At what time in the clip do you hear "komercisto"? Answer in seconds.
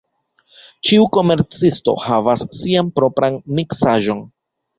1.17-1.95